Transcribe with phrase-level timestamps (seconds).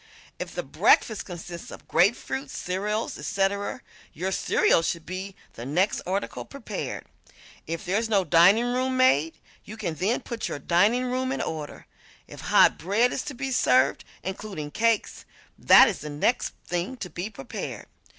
[0.39, 3.81] If the breakfast consists of grapefruit, cereals, etc.,
[4.13, 7.05] your cereal should be the next article prepared.
[7.67, 11.85] If there is no diningroom maid, you can then put your diningroom in order.
[12.27, 15.23] If hot bread is to be served (including cakes)
[15.59, 17.85] that is the next thing to be prepared.